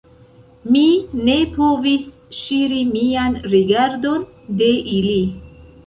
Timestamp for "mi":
0.75-0.81